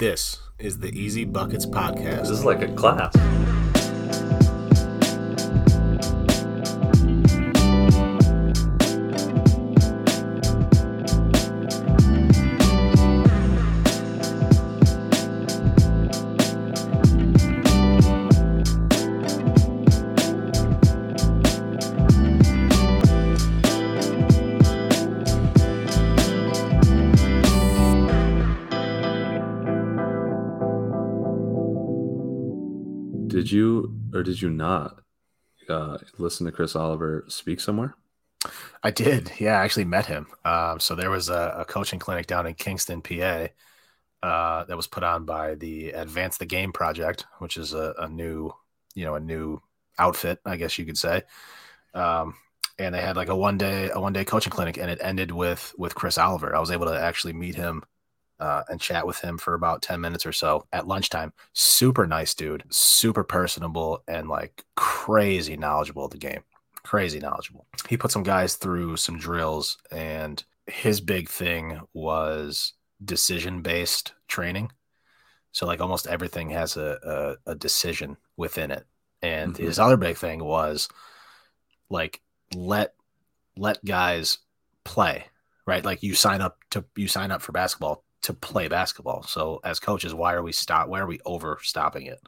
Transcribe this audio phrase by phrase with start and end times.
[0.00, 2.20] This is the Easy Buckets Podcast.
[2.20, 3.14] This is like a class.
[34.20, 35.00] Or did you not
[35.68, 37.94] uh, listen to Chris Oliver speak somewhere?
[38.82, 39.32] I did.
[39.38, 40.26] Yeah, I actually met him.
[40.44, 43.48] Um, so there was a, a, coaching clinic down in Kingston, PA,
[44.22, 48.08] uh, that was put on by the Advance the Game Project, which is a, a
[48.08, 48.52] new,
[48.94, 49.62] you know, a new
[49.98, 51.22] outfit, I guess you could say.
[51.94, 52.34] Um,
[52.78, 55.32] and they had like a one day a one day coaching clinic, and it ended
[55.32, 56.54] with with Chris Oliver.
[56.54, 57.82] I was able to actually meet him
[58.40, 61.32] uh, and chat with him for about 10 minutes or so at lunchtime.
[61.52, 66.42] Super nice dude, super personable, and like crazy knowledgeable of the game.
[66.82, 67.66] Crazy knowledgeable.
[67.88, 72.72] He put some guys through some drills, and his big thing was
[73.04, 74.72] decision based training.
[75.52, 78.86] So, like, almost everything has a, a, a decision within it.
[79.20, 79.64] And mm-hmm.
[79.64, 80.88] his other big thing was
[81.90, 82.20] like,
[82.54, 82.94] let
[83.56, 84.38] let guys
[84.84, 85.24] play
[85.66, 89.22] right like you sign up to you sign up for basketball to play basketball.
[89.22, 90.88] So as coaches, why are we stop?
[90.88, 92.20] Why are we overstopping it?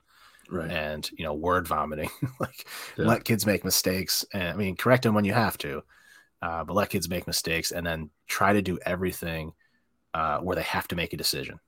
[0.50, 0.70] Right.
[0.70, 2.10] And you know, word vomiting.
[2.40, 3.06] like yeah.
[3.06, 4.24] let kids make mistakes.
[4.32, 5.82] And I mean, correct them when you have to,
[6.42, 9.52] uh, but let kids make mistakes, and then try to do everything
[10.14, 11.58] uh, where they have to make a decision.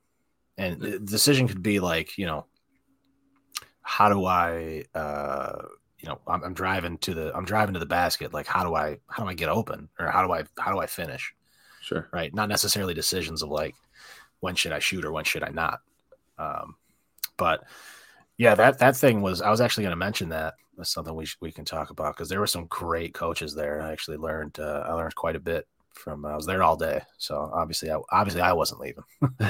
[0.57, 2.45] And the decision could be like, you know,
[3.81, 5.63] how do I, uh,
[5.99, 8.33] you know, I'm, I'm driving to the, I'm driving to the basket.
[8.33, 10.79] Like, how do I, how do I get open, or how do I, how do
[10.79, 11.33] I finish?
[11.81, 12.07] Sure.
[12.11, 12.33] Right.
[12.33, 13.75] Not necessarily decisions of like,
[14.45, 15.79] when should I shoot or when should I not?
[16.37, 16.75] Um,
[17.35, 17.63] but
[18.37, 19.41] yeah, that that thing was.
[19.41, 20.53] I was actually going to mention that.
[20.77, 23.81] That's something we sh- we can talk about because there were some great coaches there.
[23.81, 26.25] I actually learned uh, I learned quite a bit from.
[26.25, 29.03] I was there all day, so obviously, I, obviously, I wasn't leaving.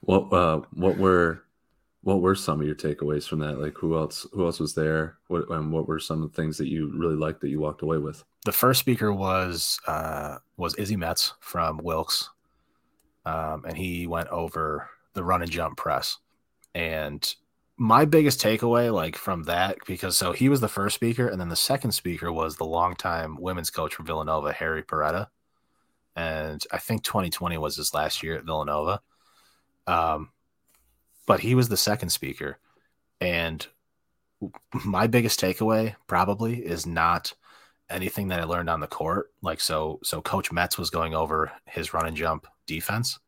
[0.00, 1.42] what uh, what were
[2.02, 3.60] what were some of your takeaways from that?
[3.60, 5.18] Like who else who else was there?
[5.26, 7.82] What and what were some of the things that you really liked that you walked
[7.82, 8.24] away with?
[8.46, 12.30] The first speaker was uh, was Izzy Metz from Wilkes
[13.28, 16.16] um, and he went over the run and jump press.
[16.74, 17.34] And
[17.76, 21.50] my biggest takeaway, like from that, because so he was the first speaker, and then
[21.50, 25.26] the second speaker was the longtime women's coach from Villanova, Harry Perretta.
[26.16, 29.02] And I think 2020 was his last year at Villanova.
[29.86, 30.30] Um,
[31.26, 32.58] but he was the second speaker.
[33.20, 33.66] And
[34.72, 37.34] my biggest takeaway probably is not
[37.90, 39.32] anything that I learned on the court.
[39.42, 43.18] Like so, so Coach Metz was going over his run and jump defense,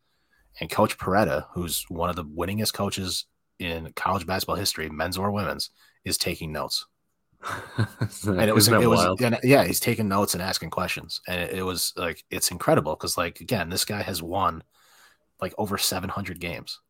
[0.61, 3.27] and Coach Perretta, who's one of the winningest coaches
[3.59, 5.71] in college basketball history, men's or women's,
[6.05, 6.87] is taking notes.
[8.27, 11.63] and it was, it was, yeah, he's taking notes and asking questions, and it, it
[11.63, 14.63] was like it's incredible because, like, again, this guy has won
[15.41, 16.81] like over 700 games.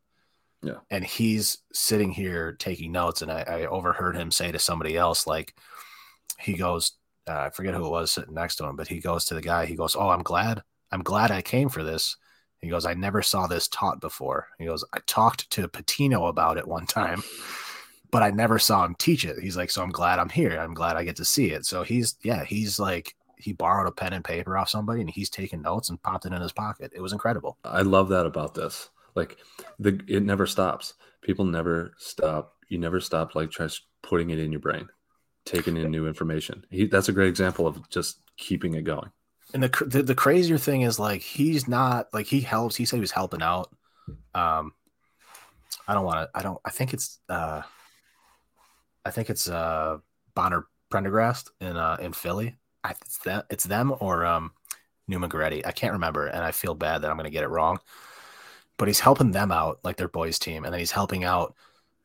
[0.63, 0.79] Yeah.
[0.91, 3.23] And he's sitting here taking notes.
[3.23, 5.55] And I, I overheard him say to somebody else, like,
[6.39, 6.93] he goes,
[7.29, 9.43] uh, I forget who it was sitting next to him, but he goes to the
[9.43, 9.67] guy.
[9.67, 10.63] He goes, "Oh, I'm glad.
[10.91, 12.17] I'm glad I came for this."
[12.63, 16.59] He goes, "I never saw this taught before." He goes, "I talked to Pitino about
[16.59, 17.23] it one time,
[18.11, 20.59] but I never saw him teach it." He's like, "So I'm glad I'm here.
[20.59, 23.93] I'm glad I get to see it." So he's yeah, he's like he borrowed a
[23.93, 26.93] pen and paper off somebody and he's taking notes and popped it in his pocket.
[26.95, 27.57] It was incredible.
[27.65, 28.91] I love that about this.
[29.15, 29.39] Like
[29.79, 30.95] the it never stops.
[31.23, 32.57] People never stop.
[32.69, 34.89] You never stop like just putting it in your brain
[35.45, 36.65] taking in new information.
[36.71, 39.11] He, that's a great example of just keeping it going.
[39.53, 42.77] And the, the, the crazier thing is like he's not like he helps.
[42.77, 43.71] He said he was helping out.
[44.35, 44.73] Um,
[45.89, 46.39] I don't want to.
[46.39, 46.61] I don't.
[46.65, 47.19] I think it's.
[47.29, 47.63] uh
[49.05, 49.99] I think it's uh
[50.35, 52.57] Bonner Prendergast in uh in Philly.
[52.85, 53.43] I, it's them.
[53.51, 54.53] It's them or um
[55.09, 55.67] Neumann Goretti.
[55.67, 57.79] I can't remember, and I feel bad that I'm to get it wrong.
[58.77, 61.55] But he's helping them out, like their boys team, and then he's helping out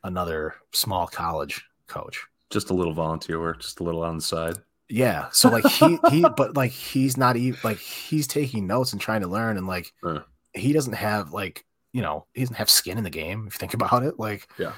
[0.04, 4.56] another small college coach just a little volunteer work, just a little on the side.
[4.90, 5.30] Yeah.
[5.32, 9.22] So like he he but like he's not even like he's taking notes and trying
[9.22, 10.20] to learn and like uh.
[10.54, 11.66] he doesn't have like
[11.96, 14.50] you know he doesn't have skin in the game if you think about it like
[14.58, 14.74] yeah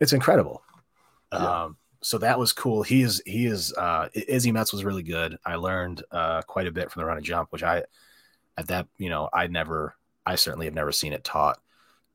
[0.00, 0.62] it's incredible
[1.32, 1.64] yeah.
[1.64, 5.38] um so that was cool he is he is uh izzy metz was really good
[5.46, 7.82] i learned uh quite a bit from the run and jump which i
[8.58, 9.94] at that you know i never
[10.26, 11.58] i certainly have never seen it taught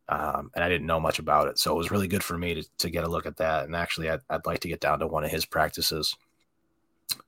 [0.09, 1.57] um, and I didn't know much about it.
[1.57, 3.63] So it was really good for me to, to get a look at that.
[3.63, 6.17] And actually, I'd, I'd like to get down to one of his practices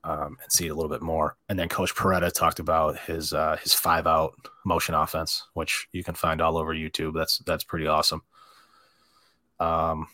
[0.04, 1.38] um, and see it a little bit more.
[1.50, 4.34] And then Coach Perretta talked about his uh, his five out
[4.66, 7.14] motion offense, which you can find all over YouTube.
[7.14, 8.22] That's that's pretty awesome.
[9.60, 10.08] Um,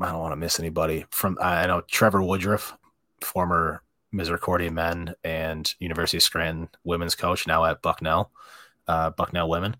[0.00, 1.38] I don't want to miss anybody from.
[1.40, 2.76] I know Trevor Woodruff,
[3.20, 3.82] former
[4.12, 8.30] Misericordia men and University of Scranton women's coach, now at Bucknell,
[8.88, 9.76] uh, Bucknell women.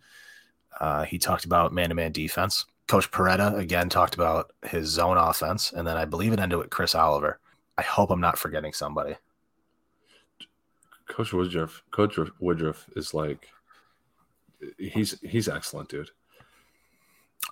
[0.80, 2.66] Uh, he talked about man-to-man defense.
[2.88, 6.70] Coach Perretta again talked about his zone offense, and then I believe it ended with
[6.70, 7.38] Chris Oliver.
[7.76, 9.16] I hope I'm not forgetting somebody.
[11.08, 13.48] Coach Woodruff, Coach Woodruff is like,
[14.78, 16.10] he's he's excellent, dude.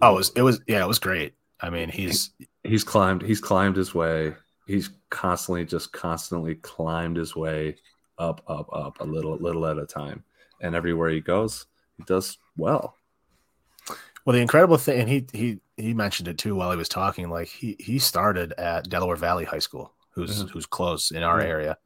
[0.01, 1.35] Oh, it was, it was yeah, it was great.
[1.61, 2.31] I mean, he's
[2.65, 4.35] he's climbed he's climbed his way.
[4.67, 7.77] He's constantly just constantly climbed his way
[8.19, 10.25] up, up, up a little, little at a time,
[10.61, 11.67] and everywhere he goes,
[11.97, 12.97] he does well.
[14.25, 17.29] Well, the incredible thing, and he he he mentioned it too while he was talking.
[17.29, 20.49] Like he he started at Delaware Valley High School, who's mm-hmm.
[20.49, 21.77] who's close in our area,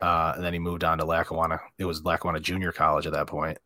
[0.00, 1.60] uh, and then he moved on to Lackawanna.
[1.78, 3.58] It was Lackawanna Junior College at that point,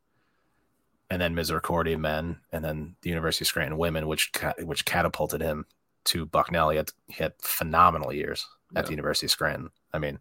[1.10, 4.30] and then Misericordia Men, and then the University of Scranton Women, which
[4.62, 5.66] which catapulted him
[6.04, 6.70] to Bucknell.
[6.70, 8.86] He had he had phenomenal years at yeah.
[8.86, 9.70] the University of Scranton.
[9.92, 10.18] I mean,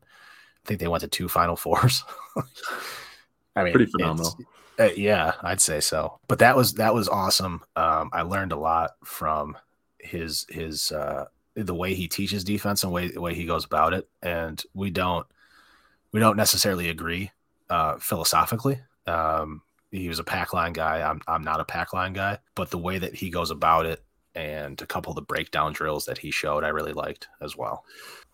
[0.64, 2.04] I think they went to two Final Fours.
[3.56, 4.38] I mean, pretty phenomenal.
[4.80, 6.20] Uh, yeah, I'd say so.
[6.28, 7.62] But that was that was awesome.
[7.76, 9.58] Um, I learned a lot from
[10.00, 11.26] his his uh,
[11.64, 14.08] the way he teaches defense and way the way he goes about it.
[14.22, 15.26] And we don't
[16.12, 17.32] we don't necessarily agree
[17.70, 18.80] uh, philosophically.
[19.06, 19.62] Um,
[19.92, 21.08] he was a pack line guy.
[21.08, 24.04] I'm I'm not a pack line guy, but the way that he goes about it
[24.36, 27.84] and a couple of the breakdown drills that he showed, I really liked as well.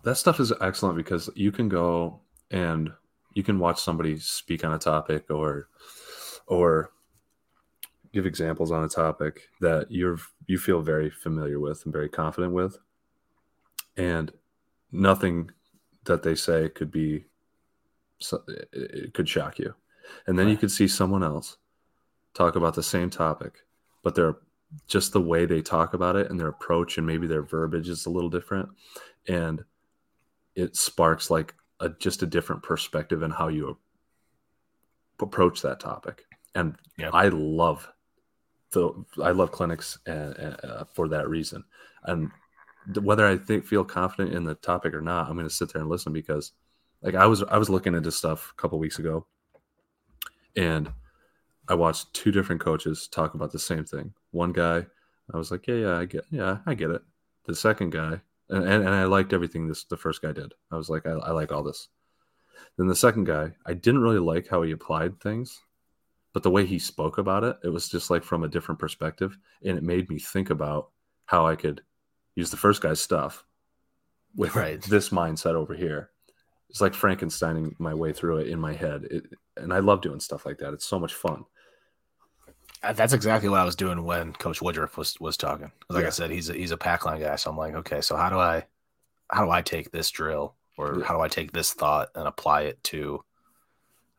[0.03, 2.19] That stuff is excellent because you can go
[2.51, 2.91] and
[3.33, 5.67] you can watch somebody speak on a topic or
[6.47, 6.91] or
[8.13, 10.17] give examples on a topic that you're
[10.47, 12.77] you feel very familiar with and very confident with
[13.97, 14.31] and
[14.91, 15.51] nothing
[16.05, 17.25] that they say could be
[18.73, 19.73] it could shock you
[20.27, 20.51] and then right.
[20.51, 21.57] you could see someone else
[22.33, 23.65] talk about the same topic
[24.03, 24.37] but they're
[24.87, 28.05] just the way they talk about it and their approach and maybe their verbiage is
[28.05, 28.69] a little different
[29.27, 29.63] and
[30.55, 33.77] it sparks like a just a different perspective in how you
[35.19, 36.23] approach that topic
[36.55, 37.09] and yeah.
[37.13, 37.91] i love
[38.71, 38.91] the
[39.23, 41.63] i love clinics and, uh, for that reason
[42.03, 42.31] and
[43.01, 45.81] whether i think feel confident in the topic or not i'm going to sit there
[45.81, 46.53] and listen because
[47.01, 49.25] like i was i was looking into stuff a couple weeks ago
[50.55, 50.91] and
[51.67, 54.13] I watched two different coaches talk about the same thing.
[54.31, 54.85] One guy,
[55.33, 57.01] I was like, yeah, yeah, I get, yeah, I get it.
[57.45, 60.53] The second guy, and, and, and I liked everything this the first guy did.
[60.71, 61.87] I was like, I, I like all this.
[62.77, 65.59] Then the second guy, I didn't really like how he applied things,
[66.33, 69.37] but the way he spoke about it, it was just like from a different perspective,
[69.63, 70.89] and it made me think about
[71.25, 71.81] how I could
[72.35, 73.43] use the first guy's stuff
[74.35, 74.81] with right.
[74.81, 76.09] this mindset over here.
[76.69, 79.23] It's like Frankensteining my way through it in my head, it,
[79.55, 80.73] and I love doing stuff like that.
[80.73, 81.45] It's so much fun.
[82.83, 85.71] Uh, that's exactly what I was doing when Coach Woodruff was was talking.
[85.89, 86.07] Like yeah.
[86.07, 88.29] I said, he's a, he's a pack line guy, so I'm like, okay, so how
[88.29, 88.65] do I
[89.31, 91.05] how do I take this drill or yeah.
[91.05, 93.23] how do I take this thought and apply it to,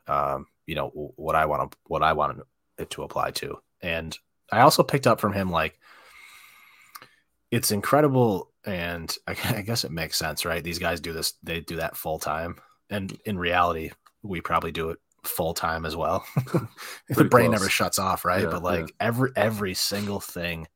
[0.08, 2.40] um, you know, what I want to what I want
[2.78, 3.58] it to apply to.
[3.82, 4.18] And
[4.50, 5.78] I also picked up from him like
[7.50, 10.62] it's incredible, and I, I guess it makes sense, right?
[10.62, 12.56] These guys do this; they do that full time,
[12.90, 13.90] and in reality,
[14.22, 16.24] we probably do it full time as well.
[17.08, 17.60] the brain close.
[17.60, 18.42] never shuts off, right?
[18.42, 18.94] Yeah, but like yeah.
[19.00, 20.66] every every single thing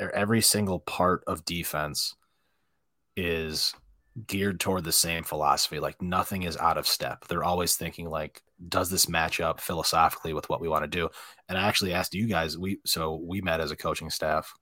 [0.00, 2.14] or every single part of defense
[3.16, 3.74] is
[4.26, 5.78] geared toward the same philosophy.
[5.78, 7.26] Like nothing is out of step.
[7.26, 11.08] They're always thinking like, does this match up philosophically with what we want to do?
[11.48, 14.54] And I actually asked you guys, we so we met as a coaching staff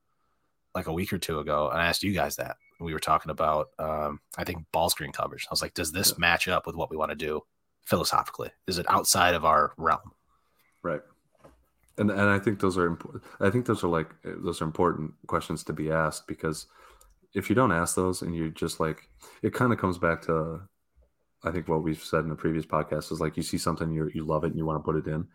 [0.75, 2.57] like a week or two ago, and I asked you guys that.
[2.81, 5.47] We were talking about um, I think ball screen coverage.
[5.49, 6.17] I was like, does this yeah.
[6.19, 7.43] match up with what we want to do?
[7.85, 8.51] philosophically?
[8.67, 10.13] Is it outside of our realm?
[10.83, 11.03] Right.
[11.97, 13.23] And and I think those are important.
[13.41, 16.67] I think those are like those are important questions to be asked because
[17.35, 19.09] if you don't ask those and you just like
[19.43, 20.61] it kind of comes back to
[21.45, 24.11] I think what we've said in the previous podcast is like you see something you
[24.13, 25.29] you love it and you want to put it in,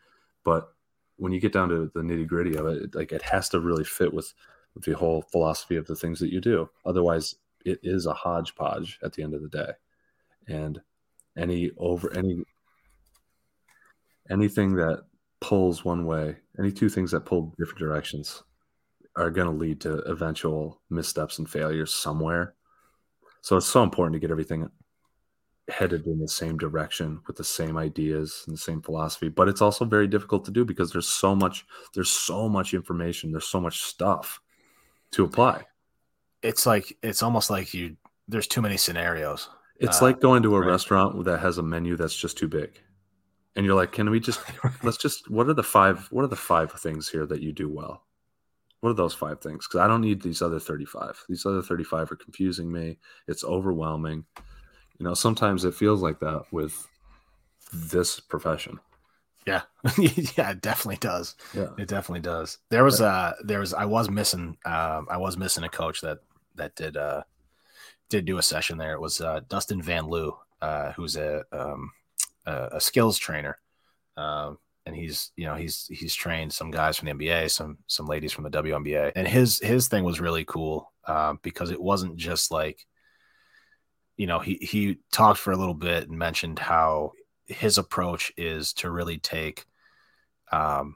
[0.44, 0.74] but
[1.16, 3.84] when you get down to the nitty gritty of it, like it has to really
[3.84, 4.34] fit with,
[4.84, 6.70] the whole philosophy of the things that you do.
[6.86, 9.72] Otherwise, it is a hodgepodge at the end of the day.
[10.48, 10.82] And
[11.38, 12.44] any over any
[14.30, 15.04] anything that
[15.42, 18.44] pulls one way, any two things that pull different directions
[19.16, 22.54] are going to lead to eventual missteps and failures somewhere.
[23.42, 24.70] So it's so important to get everything
[25.70, 29.30] headed in the same direction with the same ideas and the same philosophy.
[29.30, 33.32] But it's also very difficult to do because there's so much there's so much information,
[33.32, 34.42] there's so much stuff
[35.12, 35.66] to apply.
[36.42, 37.98] It's like it's almost like you
[38.28, 39.50] there's too many scenarios.
[39.78, 40.68] It's uh, like going to a right.
[40.68, 42.72] restaurant that has a menu that's just too big.
[43.56, 44.42] And you're like, can we just
[44.84, 47.70] let's just what are the five what are the five things here that you do
[47.70, 48.04] well?
[48.82, 49.68] What are those five things?
[49.68, 51.26] Because I don't need these other 35.
[51.28, 52.98] These other 35 are confusing me.
[53.28, 54.24] It's overwhelming.
[54.98, 56.88] You know, sometimes it feels like that with
[57.74, 58.80] this profession.
[59.46, 59.62] Yeah,
[59.98, 61.36] yeah, it definitely does.
[61.54, 62.58] Yeah, it definitely does.
[62.70, 66.20] There was uh there was I was missing um I was missing a coach that
[66.56, 67.24] that did uh
[68.10, 68.94] did do a session there.
[68.94, 71.92] It was uh Dustin Van Loo, uh who's a um
[72.46, 73.58] a, a skills trainer.
[74.18, 78.08] Um and he's you know he's he's trained some guys from the NBA, some some
[78.08, 82.18] ladies from the WNBA, and his his thing was really cool um, because it wasn't
[82.18, 82.86] just like
[84.18, 87.14] you know he he talked for a little bit and mentioned how
[87.50, 89.66] his approach is to really take
[90.52, 90.96] um,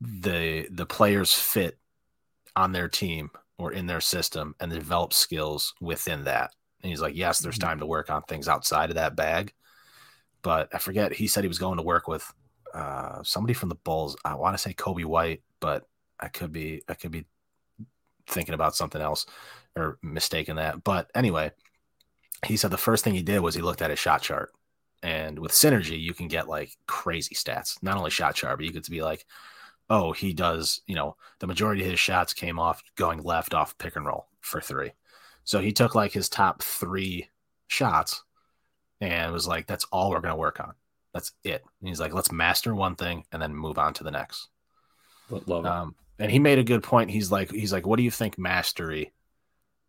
[0.00, 1.78] the the players fit
[2.54, 6.52] on their team or in their system and develop skills within that.
[6.82, 7.68] And he's like, yes, there's mm-hmm.
[7.68, 9.52] time to work on things outside of that bag,
[10.42, 11.12] but I forget.
[11.12, 12.30] He said he was going to work with
[12.72, 14.16] uh, somebody from the Bulls.
[14.24, 15.84] I want to say Coby White, but
[16.20, 17.26] I could be I could be
[18.28, 19.26] thinking about something else
[19.76, 20.84] or mistaking that.
[20.84, 21.52] But anyway,
[22.44, 24.50] he said the first thing he did was he looked at his shot chart
[25.02, 27.82] and with synergy, you can get like crazy stats.
[27.82, 29.24] Not only shot chart, but you get to be like,
[29.88, 33.78] oh, he does, you know, the majority of his shots came off going left off
[33.78, 34.92] pick and roll for three.
[35.44, 37.28] So he took like his top three
[37.68, 38.24] shots
[39.00, 40.74] and was like, that's all we're going to work on.
[41.14, 41.62] That's it.
[41.80, 44.48] And he's like, let's master one thing and then move on to the next.
[45.30, 45.68] Love it.
[45.70, 47.10] Um, and he made a good point.
[47.10, 49.12] He's like, he's like, what do you think mastery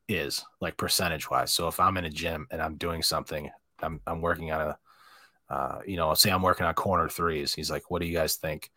[0.07, 1.51] is like percentage wise?
[1.51, 3.49] So if I'm in a gym and I'm doing something,
[3.79, 4.77] I'm, I'm working on a,
[5.49, 7.53] uh, you know, say I'm working on corner threes.
[7.53, 8.69] He's like, what do you guys think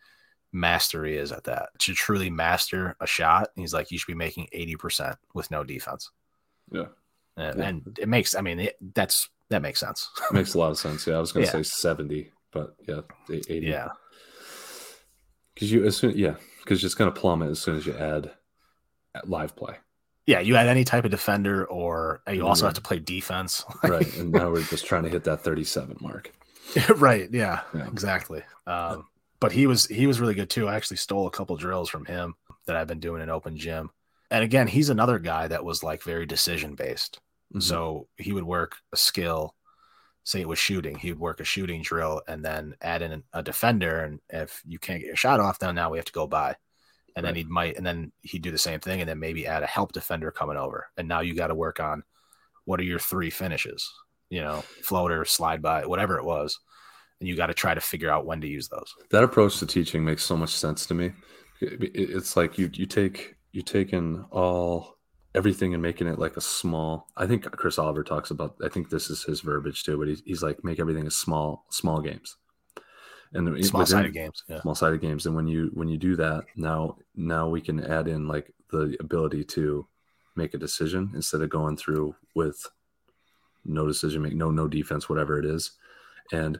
[0.51, 1.69] mastery is at that?
[1.79, 6.11] To truly master a shot, he's like, you should be making 80% with no defense.
[6.71, 6.85] Yeah.
[7.37, 7.67] And, yeah.
[7.67, 10.09] and it makes, I mean, it, that's, that makes sense.
[10.31, 11.05] makes a lot of sense.
[11.05, 11.15] Yeah.
[11.15, 11.63] I was going to yeah.
[11.63, 13.67] say 70, but yeah, 80.
[13.67, 13.89] Yeah.
[15.59, 18.31] Cause you, as soon, yeah, because it's going to plummet as soon as you add
[19.25, 19.75] live play.
[20.27, 23.65] Yeah, you add any type of defender, or you also have to play defense.
[23.83, 26.31] right, and now we're just trying to hit that thirty-seven mark.
[26.95, 27.29] right.
[27.31, 27.87] Yeah, yeah.
[27.87, 28.43] Exactly.
[28.67, 29.07] Um,
[29.39, 30.67] but he was he was really good too.
[30.67, 32.35] I actually stole a couple drills from him
[32.65, 33.89] that I've been doing in open gym.
[34.29, 37.19] And again, he's another guy that was like very decision based.
[37.51, 37.59] Mm-hmm.
[37.61, 39.55] So he would work a skill,
[40.23, 43.43] say it was shooting, he would work a shooting drill and then add in a
[43.43, 43.99] defender.
[43.99, 46.55] And if you can't get your shot off, then now we have to go by.
[47.15, 47.33] And right.
[47.33, 49.67] then he might, and then he'd do the same thing, and then maybe add a
[49.67, 50.87] help defender coming over.
[50.95, 52.03] And now you got to work on
[52.63, 53.91] what are your three finishes
[54.31, 56.57] you know, floater, slide by, whatever it was.
[57.19, 58.95] And you got to try to figure out when to use those.
[59.11, 61.11] That approach to teaching makes so much sense to me.
[61.59, 64.97] It's like you you take you taking all
[65.35, 67.07] everything and making it like a small.
[67.15, 68.55] I think Chris Oliver talks about.
[68.63, 69.99] I think this is his verbiage too.
[69.99, 72.37] But he's, he's like make everything a small small games
[73.33, 74.59] and small sided games yeah.
[74.59, 78.05] small sided games and when you when you do that now now we can add
[78.09, 79.87] in like the ability to
[80.35, 82.67] make a decision instead of going through with
[83.65, 85.71] no decision make, no no defense, whatever it is,
[86.31, 86.59] and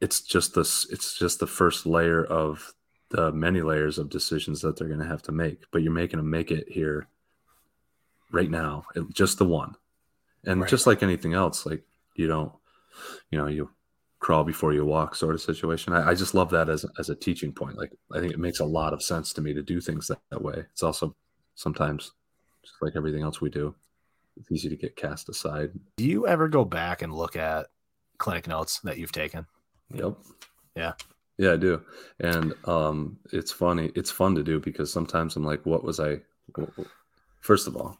[0.00, 0.86] it's just this.
[0.90, 2.74] It's just the first layer of
[3.10, 5.64] the many layers of decisions that they're going to have to make.
[5.70, 7.08] But you're making them make it here,
[8.32, 9.76] right now, just the one,
[10.44, 10.70] and right.
[10.70, 11.84] just like anything else, like
[12.16, 12.52] you don't,
[13.30, 13.70] you know, you
[14.18, 15.92] crawl before you walk sort of situation.
[15.92, 17.76] I, I, just love that as as a teaching point.
[17.76, 20.18] Like I think it makes a lot of sense to me to do things that,
[20.30, 20.64] that way.
[20.72, 21.14] It's also
[21.54, 22.12] sometimes
[22.62, 23.74] just like everything else we do
[24.36, 25.70] it's easy to get cast aside.
[25.96, 27.66] Do you ever go back and look at
[28.18, 29.46] clinic notes that you've taken?
[29.92, 30.16] Yep.
[30.76, 30.92] Yeah.
[31.38, 31.82] Yeah, I do.
[32.20, 33.90] And um, it's funny.
[33.94, 36.20] It's fun to do because sometimes I'm like, what was I?
[37.40, 37.98] First of all,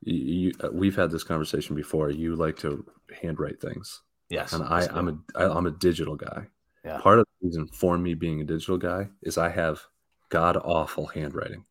[0.00, 2.10] you, uh, we've had this conversation before.
[2.10, 2.84] You like to
[3.20, 4.02] handwrite things.
[4.28, 4.52] Yes.
[4.52, 6.46] And I, I'm a, I, I'm a digital guy.
[6.84, 6.98] Yeah.
[6.98, 9.80] Part of the reason for me being a digital guy is I have
[10.28, 11.64] god awful handwriting.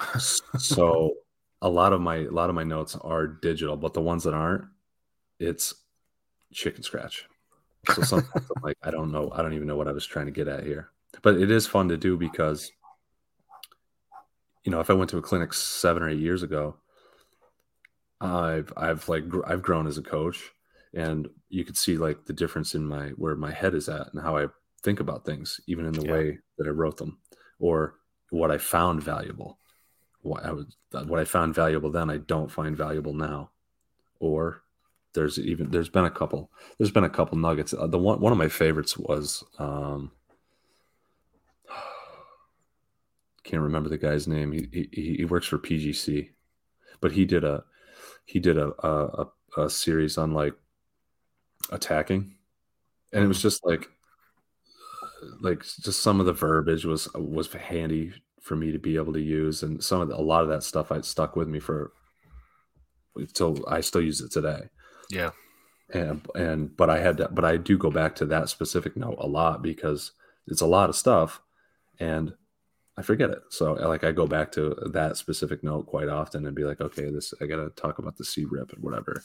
[0.18, 1.14] so
[1.62, 4.34] a lot of my a lot of my notes are digital, but the ones that
[4.34, 4.64] aren't,
[5.38, 5.74] it's
[6.52, 7.26] chicken scratch.
[7.94, 10.26] So sometimes I'm like, I don't know, I don't even know what I was trying
[10.26, 10.90] to get at here.
[11.22, 12.72] But it is fun to do because,
[14.64, 16.76] you know, if I went to a clinic seven or eight years ago,
[18.20, 20.50] I've I've like I've grown as a coach,
[20.94, 24.22] and you could see like the difference in my where my head is at and
[24.22, 24.46] how I
[24.82, 26.12] think about things, even in the yeah.
[26.12, 27.18] way that I wrote them,
[27.58, 27.96] or
[28.30, 29.58] what I found valuable
[30.22, 33.50] what I was what I found valuable then I don't find valuable now,
[34.18, 34.62] or
[35.14, 37.74] there's even there's been a couple there's been a couple nuggets.
[37.74, 40.12] Uh, the one one of my favorites was um,
[43.44, 44.52] can't remember the guy's name.
[44.52, 46.30] He, he he works for PGC,
[47.00, 47.64] but he did a
[48.24, 50.54] he did a a, a series on like
[51.70, 52.34] attacking,
[53.12, 53.88] and it was just like
[55.40, 58.12] like just some of the verbiage was was handy
[58.42, 60.62] for me to be able to use, and some of the, a lot of that
[60.62, 61.92] stuff I stuck with me for
[63.16, 64.68] until I still use it today.
[65.10, 65.30] Yeah,
[65.92, 69.16] and and but I had to, but I do go back to that specific note
[69.18, 70.12] a lot because
[70.46, 71.40] it's a lot of stuff,
[71.98, 72.32] and
[72.96, 73.42] I forget it.
[73.50, 77.10] So like I go back to that specific note quite often and be like, okay,
[77.10, 79.22] this I gotta talk about the C rip and whatever.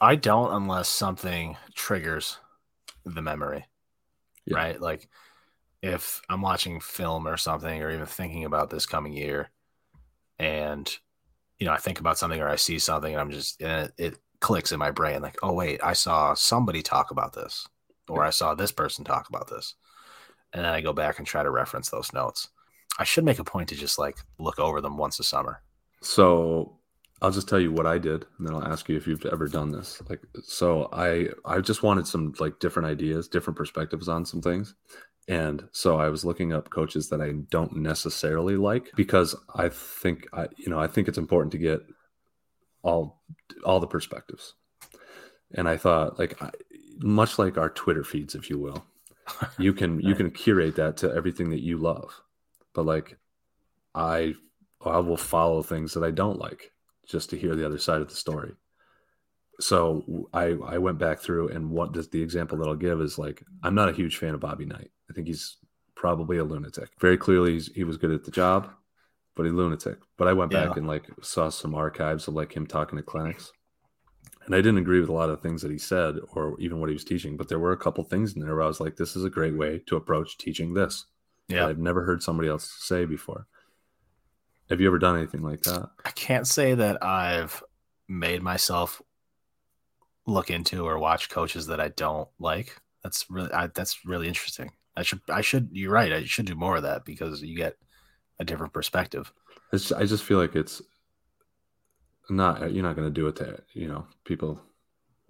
[0.00, 2.38] I don't unless something triggers
[3.06, 3.64] the memory.
[4.44, 4.56] Yeah.
[4.56, 4.80] Right?
[4.80, 5.08] Like
[5.84, 9.50] if I'm watching film or something or even thinking about this coming year
[10.38, 10.90] and
[11.58, 13.92] you know, I think about something or I see something and I'm just and it,
[13.98, 17.66] it clicks in my brain like, "Oh wait, I saw somebody talk about this."
[18.08, 19.76] Or I saw this person talk about this.
[20.52, 22.48] And then I go back and try to reference those notes.
[22.98, 25.62] I should make a point to just like look over them once a summer.
[26.02, 26.78] So
[27.22, 29.48] I'll just tell you what I did, and then I'll ask you if you've ever
[29.48, 30.02] done this.
[30.08, 34.74] Like, so I I just wanted some like different ideas, different perspectives on some things,
[35.26, 40.26] and so I was looking up coaches that I don't necessarily like because I think
[40.32, 41.80] I you know I think it's important to get
[42.82, 43.22] all
[43.64, 44.54] all the perspectives,
[45.54, 46.50] and I thought like I,
[46.98, 48.84] much like our Twitter feeds, if you will,
[49.58, 52.20] you can you can curate that to everything that you love,
[52.74, 53.16] but like
[53.94, 54.34] I
[54.84, 56.72] I will follow things that I don't like
[57.06, 58.52] just to hear the other side of the story.
[59.60, 63.18] So I I went back through and what does the example that I'll give is
[63.18, 64.90] like I'm not a huge fan of Bobby Knight.
[65.10, 65.56] I think he's
[65.94, 66.90] probably a lunatic.
[67.00, 68.70] Very clearly he was good at the job,
[69.34, 69.98] but a lunatic.
[70.16, 70.66] But I went yeah.
[70.66, 73.52] back and like saw some archives of like him talking to clinics.
[74.46, 76.90] And I didn't agree with a lot of things that he said or even what
[76.90, 78.96] he was teaching, but there were a couple things in there where I was like,
[78.96, 81.06] this is a great way to approach teaching this.
[81.48, 81.66] Yeah.
[81.66, 83.46] I've never heard somebody else say before.
[84.68, 85.90] Have you ever done anything like that?
[86.04, 87.62] I can't say that I've
[88.08, 89.00] made myself
[90.26, 92.76] look into or watch coaches that I don't like.
[93.02, 94.72] That's really I, that's really interesting.
[94.96, 96.12] I should I should you're right.
[96.12, 97.76] I should do more of that because you get
[98.38, 99.32] a different perspective.
[99.72, 100.82] It's, I just feel like it's
[102.30, 104.60] not you're not going to do it to you know people.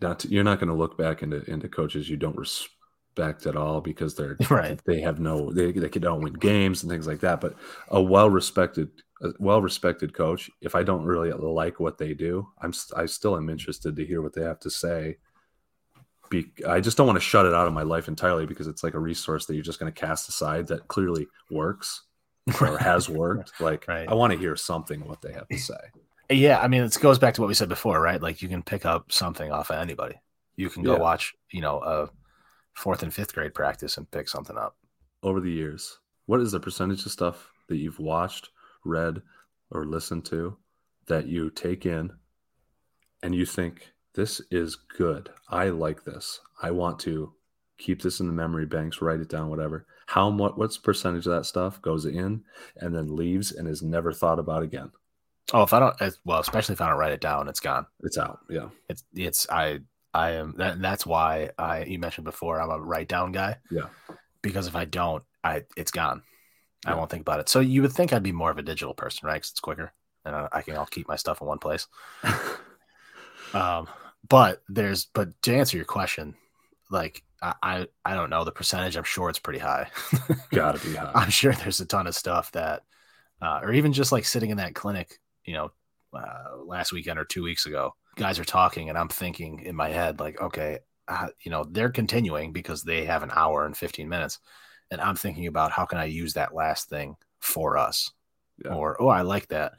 [0.00, 3.56] Not to, you're not going to look back into into coaches you don't respect at
[3.56, 4.80] all because they're right.
[4.84, 7.40] They have no they they don't win games and things like that.
[7.40, 7.54] But
[7.88, 8.90] a well respected
[9.38, 13.48] well respected coach, if I don't really like what they do, I'm I still am
[13.48, 15.16] interested to hear what they have to say.
[16.42, 18.82] Be, I just don't want to shut it out of my life entirely because it's
[18.82, 22.02] like a resource that you're just going to cast aside that clearly works
[22.60, 23.60] or has worked.
[23.60, 24.08] Like right.
[24.08, 25.74] I want to hear something what they have to say.
[26.30, 28.20] Yeah, I mean, it goes back to what we said before, right?
[28.20, 30.14] Like you can pick up something off of anybody.
[30.56, 31.00] You can go yeah.
[31.00, 32.08] watch, you know, a
[32.74, 34.76] fourth and fifth grade practice and pick something up.
[35.22, 38.50] Over the years, what is the percentage of stuff that you've watched
[38.84, 39.22] read,
[39.70, 40.56] or listened to
[41.06, 42.12] that you take in
[43.22, 45.30] and you think, this is good.
[45.48, 46.40] I like this.
[46.62, 47.32] I want to
[47.78, 49.86] keep this in the memory banks, write it down, whatever.
[50.06, 52.44] How what what's percentage of that stuff goes in
[52.76, 54.92] and then leaves and is never thought about again?
[55.52, 57.86] Oh, if I don't, well, especially if I don't write it down, it's gone.
[58.00, 58.40] It's out.
[58.48, 58.68] Yeah.
[58.88, 59.80] It's it's I
[60.12, 63.56] I am that that's why I you mentioned before I'm a write down guy.
[63.70, 63.88] Yeah.
[64.42, 66.22] Because if I don't, I it's gone.
[66.86, 67.48] I won't think about it.
[67.48, 69.36] So you would think I'd be more of a digital person, right?
[69.36, 69.94] Because it's quicker,
[70.26, 71.86] and I, I can all keep my stuff in one place.
[73.54, 73.88] um,
[74.26, 76.34] but there's but to answer your question,
[76.90, 78.96] like I, I I don't know the percentage.
[78.96, 79.90] I'm sure it's pretty high.
[80.50, 81.12] Gotta be high.
[81.14, 82.82] I'm sure there's a ton of stuff that,
[83.42, 85.70] uh, or even just like sitting in that clinic, you know,
[86.12, 89.90] uh, last weekend or two weeks ago, guys are talking, and I'm thinking in my
[89.90, 94.08] head like, okay, uh, you know, they're continuing because they have an hour and 15
[94.08, 94.38] minutes
[94.90, 98.10] and I'm thinking about how can I use that last thing for us,
[98.64, 98.74] yeah.
[98.74, 99.72] or oh, I like that,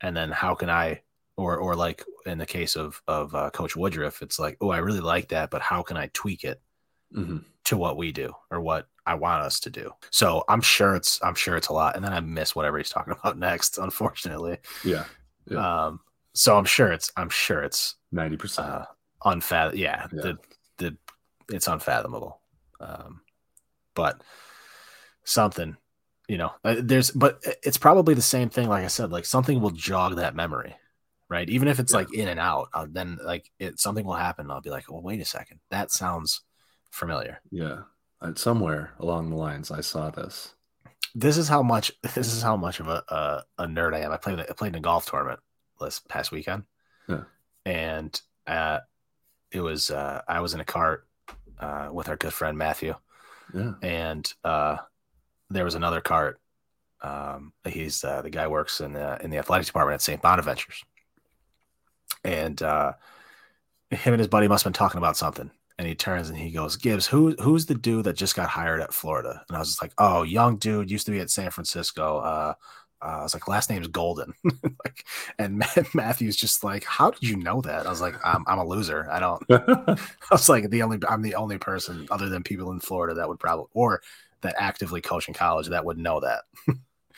[0.00, 1.02] and then how can I,
[1.38, 4.78] or or like in the case of of uh, Coach Woodruff, it's like oh, I
[4.78, 6.60] really like that, but how can I tweak it
[7.14, 7.38] mm-hmm.
[7.66, 9.92] to what we do or what I want us to do?
[10.10, 12.90] So I'm sure it's I'm sure it's a lot, and then I miss whatever he's
[12.90, 14.58] talking about next, unfortunately.
[14.84, 15.04] Yeah.
[15.46, 15.86] yeah.
[15.86, 16.00] Um.
[16.34, 18.84] So I'm sure it's I'm sure it's ninety percent uh,
[19.24, 19.76] unfathom.
[19.76, 20.20] Yeah, yeah.
[20.22, 20.38] The
[20.78, 20.96] the
[21.50, 22.40] it's unfathomable.
[22.80, 23.20] Um,
[23.94, 24.22] but
[25.24, 25.76] something,
[26.28, 28.68] you know, uh, there's, but it's probably the same thing.
[28.68, 30.76] Like I said, like something will jog that memory,
[31.28, 31.48] right?
[31.48, 31.98] Even if it's yeah.
[31.98, 34.50] like in and out, uh, then like it, something will happen.
[34.50, 36.42] I'll be like, well, wait a second, that sounds
[36.90, 37.40] familiar.
[37.50, 37.80] Yeah.
[38.20, 40.54] And somewhere along the lines, I saw this.
[41.14, 44.12] This is how much, this is how much of a, a, a nerd I am.
[44.12, 45.40] I played, I played in a golf tournament
[45.80, 46.64] this past weekend.
[47.08, 47.24] Yeah.
[47.64, 48.80] And, uh,
[49.50, 51.06] it was, uh, I was in a cart,
[51.58, 52.94] uh, with our good friend Matthew
[53.54, 53.72] yeah.
[53.82, 54.78] And uh,
[55.50, 56.40] there was another cart.
[57.00, 60.20] Um, he's uh, the guy works in the in the athletic department at St.
[60.20, 60.82] Bonaventures,
[62.28, 62.92] and uh,
[63.90, 65.50] him and his buddy must have been talking about something.
[65.78, 68.80] and he turns and he goes, Gibbs, who who's the dude that just got hired
[68.80, 69.44] at Florida?
[69.48, 72.18] And I was just like, oh, young dude, used to be at San Francisco.
[72.18, 72.54] Uh,
[73.00, 74.34] uh, I was like, last name's Golden.
[74.84, 75.06] like,
[75.38, 75.58] and
[75.94, 77.86] Matthew's just like, how did you know that?
[77.86, 79.08] I was like, I'm, I'm a loser.
[79.10, 79.42] I don't.
[79.50, 79.96] I
[80.30, 83.40] was like, the only I'm the only person other than people in Florida that would
[83.40, 84.02] probably or
[84.42, 86.42] that actively coach in college that would know that.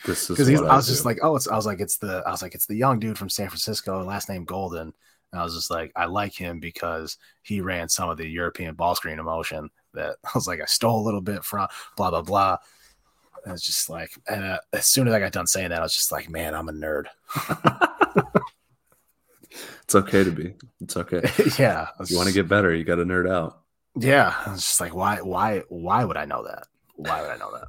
[0.05, 1.47] Because I, I was just like, oh, it's.
[1.47, 2.23] I was like, it's the.
[2.25, 4.93] I was like, it's the young dude from San Francisco, last name Golden.
[5.31, 8.75] And I was just like, I like him because he ran some of the European
[8.75, 12.21] ball screen emotion that I was like, I stole a little bit from blah blah
[12.21, 12.57] blah.
[13.45, 15.83] And it's just like, and uh, as soon as I got done saying that, I
[15.83, 17.05] was just like, man, I'm a nerd.
[19.83, 20.53] it's okay to be.
[20.79, 21.21] It's okay.
[21.57, 21.87] yeah.
[21.99, 23.61] If you want to get better, you got to nerd out.
[23.95, 24.35] Yeah.
[24.45, 26.67] I was just like, why, why, why would I know that?
[26.97, 27.67] Why would I know that?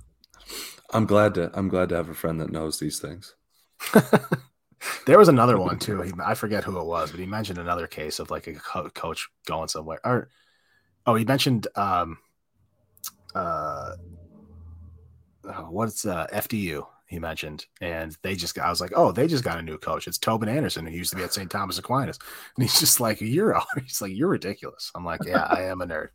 [0.92, 1.50] I'm glad to.
[1.55, 3.35] I'm glad to have a friend that knows these things.
[5.07, 6.02] there was another one too.
[6.02, 8.90] He, I forget who it was, but he mentioned another case of like a co-
[8.90, 10.00] coach going somewhere.
[10.05, 10.28] Or
[11.07, 12.18] oh, he mentioned um,
[13.35, 13.92] uh,
[15.44, 19.26] oh, what's uh, FDU he mentioned, and they just got, I was like, oh, they
[19.26, 20.09] just got a new coach.
[20.09, 21.50] It's Tobin Anderson, who used to be at St.
[21.50, 22.18] Thomas Aquinas,
[22.57, 24.90] and he's just like, you're, he's like, you're ridiculous.
[24.94, 26.09] I'm like, yeah, I am a nerd.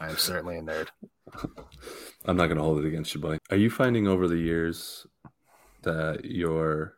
[0.00, 0.88] I am certainly a nerd.
[2.26, 3.38] I'm not going to hold it against you, buddy.
[3.50, 5.06] Are you finding over the years
[5.82, 6.94] that you're,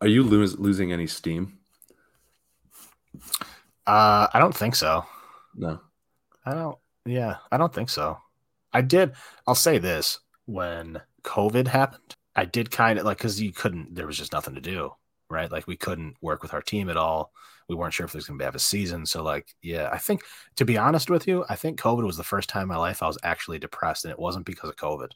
[0.00, 1.58] are you lose, losing any steam?
[3.86, 5.04] Uh, I don't think so.
[5.54, 5.80] No,
[6.44, 6.78] I don't.
[7.04, 8.18] Yeah, I don't think so.
[8.72, 9.12] I did.
[9.46, 13.94] I'll say this: when COVID happened, I did kind of like because you couldn't.
[13.94, 14.92] There was just nothing to do,
[15.30, 15.50] right?
[15.50, 17.32] Like we couldn't work with our team at all.
[17.68, 19.06] We weren't sure if there's going to have a season.
[19.06, 20.22] So, like, yeah, I think
[20.56, 23.02] to be honest with you, I think COVID was the first time in my life
[23.02, 25.12] I was actually depressed, and it wasn't because of COVID.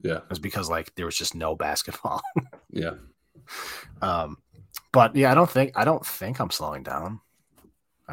[0.00, 2.22] Yeah, it was because like there was just no basketball.
[2.70, 2.94] yeah.
[4.00, 4.38] Um,
[4.92, 7.20] but yeah, I don't think I don't think I'm slowing down.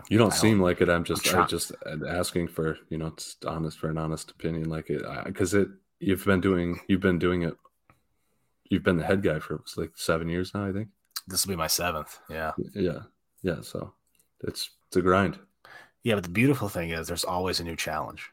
[0.09, 0.89] You don't, don't seem like it.
[0.89, 1.71] I'm just I'm just
[2.07, 6.25] asking for you know just honest for an honest opinion, like it because it you've
[6.25, 7.55] been doing you've been doing it.
[8.69, 10.89] You've been the head guy for like seven years now, I think.
[11.27, 12.19] This will be my seventh.
[12.29, 12.53] Yeah.
[12.73, 12.99] Yeah.
[13.43, 13.61] Yeah.
[13.61, 13.93] So
[14.41, 15.37] it's it's a grind.
[16.03, 18.29] Yeah, but the beautiful thing is there's always a new challenge.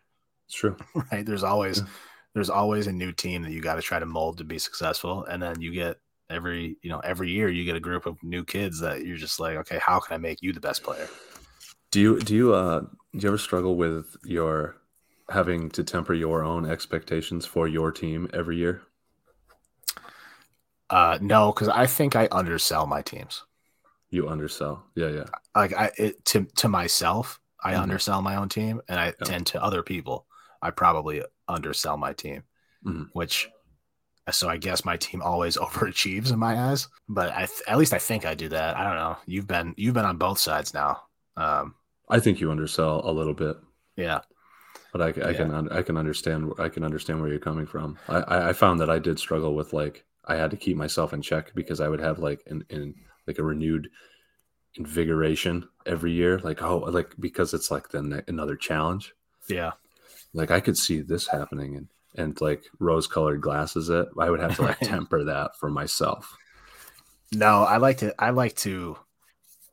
[0.47, 0.77] It's true.
[1.13, 1.27] Right.
[1.27, 1.87] There's always yeah.
[2.35, 5.25] there's always a new team that you got to try to mold to be successful.
[5.25, 5.97] And then you get
[6.31, 9.41] every, you know, every year you get a group of new kids that you're just
[9.41, 11.09] like, okay, how can I make you the best player?
[11.91, 14.77] Do you do you uh do you ever struggle with your
[15.31, 18.83] having to temper your own expectations for your team every year?
[20.91, 23.43] Uh no, because I think I undersell my teams.
[24.11, 24.85] You undersell.
[24.95, 25.25] Yeah, yeah.
[25.55, 27.83] Like I it, to to myself, I mm-hmm.
[27.83, 29.25] undersell my own team, and I yeah.
[29.25, 30.27] tend to other people,
[30.63, 32.43] I probably undersell my team,
[32.87, 33.05] mm-hmm.
[33.13, 33.49] which
[34.31, 36.89] so I guess my team always overachieves in my eyes.
[37.09, 38.77] But I th- at least I think I do that.
[38.77, 39.17] I don't know.
[39.27, 41.03] You've been you've been on both sides now.
[41.37, 41.75] Um,
[42.09, 43.57] I think you undersell a little bit.
[43.97, 44.21] Yeah,
[44.93, 45.33] but I, I yeah.
[45.33, 47.99] can I can understand I can understand where you're coming from.
[48.09, 51.23] I, I found that I did struggle with like I had to keep myself in
[51.23, 52.95] check because I would have like in, in
[53.27, 53.91] like a renewed
[54.77, 59.15] invigoration every year, like oh like because it's like then another challenge.
[59.49, 59.73] Yeah,
[60.33, 64.09] like I could see this happening and and like rose colored glasses it.
[64.19, 66.37] I would have to like temper that for myself.
[67.33, 68.97] No, I like to I like to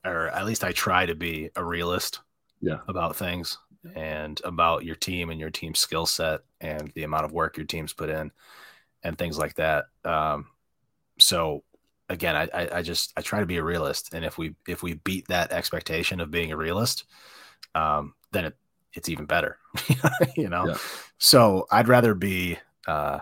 [0.03, 2.19] or at least I try to be a realist
[2.59, 2.79] yeah.
[2.87, 3.57] about things
[3.95, 7.65] and about your team and your team skill set and the amount of work your
[7.65, 8.31] team's put in
[9.03, 9.85] and things like that.
[10.05, 10.47] Um,
[11.19, 11.63] so
[12.09, 14.83] again, I, I, I, just I try to be a realist, and if we if
[14.83, 17.05] we beat that expectation of being a realist,
[17.75, 18.57] um, then it,
[18.93, 19.57] it's even better,
[20.35, 20.67] you know.
[20.67, 20.77] Yeah.
[21.17, 23.19] So I'd rather be, uh,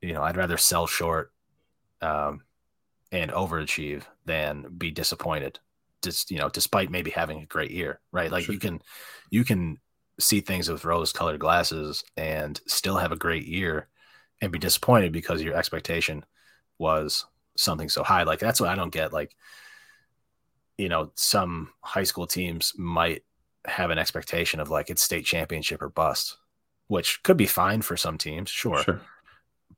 [0.00, 1.32] you know, I'd rather sell short,
[2.00, 2.42] um,
[3.12, 5.58] and overachieve than be disappointed
[6.04, 8.52] just you know despite maybe having a great year right like sure.
[8.52, 8.80] you can
[9.30, 9.78] you can
[10.20, 13.88] see things with rose colored glasses and still have a great year
[14.44, 16.24] and be disappointed because your expectation
[16.78, 17.26] was
[17.56, 19.34] something so high like that's what i don't get like
[20.76, 23.22] you know some high school teams might
[23.64, 26.36] have an expectation of like it's state championship or bust
[26.88, 29.00] which could be fine for some teams sure, sure.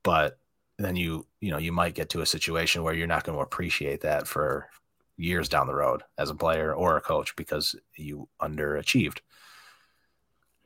[0.03, 0.39] but
[0.79, 3.43] then you you know you might get to a situation where you're not going to
[3.43, 4.69] appreciate that for
[5.17, 9.21] years down the road as a player or a coach because you underachieved.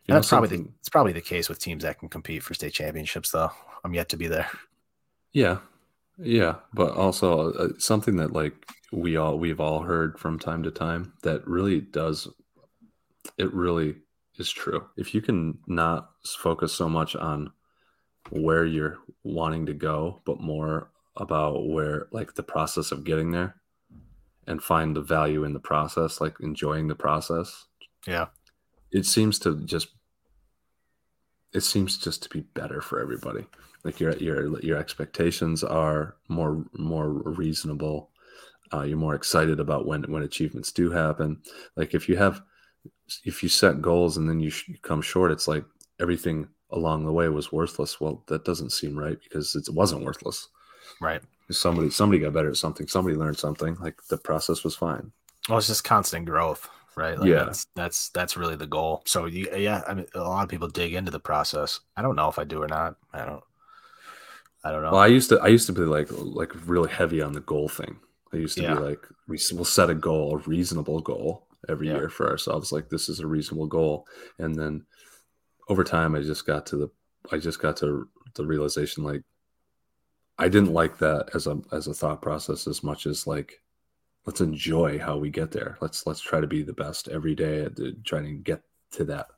[0.06, 2.72] You that's probably the, it's probably the case with teams that can compete for state
[2.72, 3.52] championships, though.
[3.84, 4.48] I'm yet to be there.
[5.32, 5.58] Yeah,
[6.18, 8.54] yeah, but also uh, something that like
[8.92, 12.28] we all we've all heard from time to time that really does
[13.38, 13.96] it really
[14.38, 14.86] is true.
[14.96, 17.52] If you can not focus so much on
[18.30, 23.56] where you're wanting to go, but more about where like the process of getting there,
[24.46, 27.66] and find the value in the process, like enjoying the process.
[28.06, 28.26] Yeah.
[28.90, 29.88] it seems to just
[31.52, 33.46] it seems just to be better for everybody.
[33.84, 38.10] Like your your your expectations are more more reasonable.
[38.72, 41.38] Uh, you're more excited about when when achievements do happen.
[41.76, 42.42] Like if you have
[43.24, 45.64] if you set goals and then you, sh- you come short, it's like
[46.00, 48.00] everything along the way was worthless.
[48.00, 50.48] Well, that doesn't seem right because it wasn't worthless.
[51.00, 51.20] Right.
[51.50, 52.86] Somebody somebody got better at something.
[52.86, 53.76] Somebody learned something.
[53.80, 55.10] Like the process was fine.
[55.48, 57.18] Well, it's just constant growth, right?
[57.18, 57.44] Like Yeah.
[57.44, 59.02] That's, that's that's really the goal.
[59.04, 61.80] So you, yeah, I mean, a lot of people dig into the process.
[61.96, 62.96] I don't know if I do or not.
[63.12, 63.42] I don't.
[64.62, 64.92] I don't know.
[64.92, 67.68] Well, I used to I used to be like like really heavy on the goal
[67.68, 67.98] thing.
[68.32, 68.74] I used to Yeah.
[68.74, 71.96] be like we we'll set a goal, a reasonable goal every Yeah.
[71.96, 72.72] year for ourselves.
[72.72, 74.06] Like this is a reasonable goal,
[74.38, 74.84] and then
[75.68, 76.88] over time, I just got to the
[77.32, 79.22] I just got to the realization like
[80.38, 83.62] I didn't like that as a as a thought process as much as like
[84.26, 85.78] let's enjoy how we get there.
[85.80, 89.04] Let's let's try to be the best every day at the, trying to get to
[89.04, 89.28] that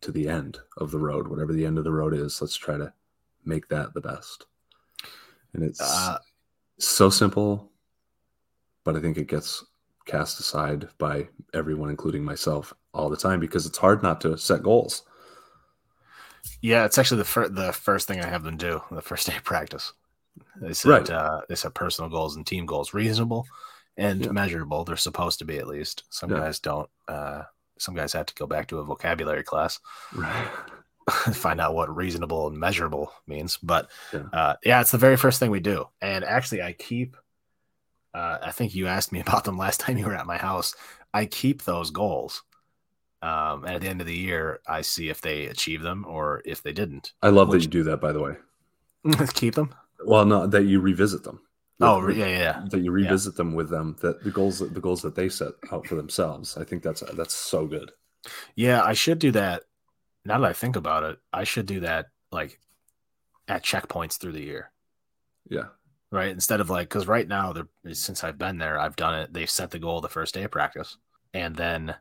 [0.00, 2.40] to the end of the road, whatever the end of the road is.
[2.40, 2.92] Let's try to
[3.44, 4.46] make that the best.
[5.54, 6.18] And it's Uh,
[6.78, 7.70] so simple,
[8.84, 9.64] but I think it gets
[10.06, 14.62] cast aside by everyone, including myself, all the time because it's hard not to set
[14.62, 15.02] goals.
[16.60, 19.36] yeah, it's actually the fir- the first thing I have them do the first day
[19.36, 19.92] of practice.
[20.56, 21.10] They said Right.
[21.10, 23.46] uh, they set personal goals and team goals reasonable
[23.96, 24.32] and Yeah.
[24.32, 24.84] measurable.
[24.84, 26.04] They're supposed to be at least.
[26.10, 26.38] Some Yeah.
[26.38, 26.88] guys don't.
[27.06, 27.42] Uh,
[27.78, 29.78] some guys have to go back to a vocabulary class.
[30.14, 30.50] Right.
[31.32, 33.56] find out what reasonable and measurable means.
[33.62, 34.24] But Yeah.
[34.32, 35.86] uh, yeah, it's the very first thing we do.
[36.00, 37.16] And actually, I keep.
[38.14, 40.74] Uh, I think you asked me about them last time you were at my house.
[41.14, 42.42] I keep those goals.
[43.22, 46.42] Um, and at the end of the year, I see if they achieve them or
[46.44, 47.12] if they didn't.
[47.22, 48.34] I love Which- that you do that, by the way.
[49.34, 49.74] keep them.
[50.04, 51.40] Well, no, that you revisit them.
[51.80, 52.64] Oh, yeah, yeah, yeah.
[52.70, 53.96] That you revisit them with them.
[54.02, 56.56] That the goals, the goals that they set out for themselves.
[56.56, 57.90] I think that's that's so good.
[58.54, 59.64] Yeah, I should do that.
[60.24, 62.58] Now that I think about it, I should do that like
[63.48, 64.70] at checkpoints through the year.
[65.50, 65.66] Yeah.
[66.10, 66.30] right?
[66.30, 67.52] Instead of like, because right now,
[67.92, 69.32] since I've been there, I've done it.
[69.32, 70.96] They've set the goal the first day of practice,
[71.34, 71.94] and then